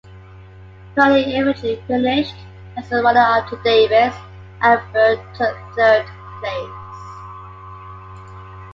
[0.95, 2.33] Purdy eventually finished
[2.75, 4.15] as a runner-up to Davis,
[4.61, 6.03] and Bure took third
[6.39, 7.01] place.